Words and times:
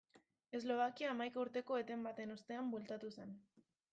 Eslovakia 0.59 1.09
hamaika 1.13 1.39
urteko 1.43 1.77
eten 1.83 2.07
baten 2.09 2.35
ostean 2.37 2.73
bueltatu 2.75 3.15
zen. 3.17 3.37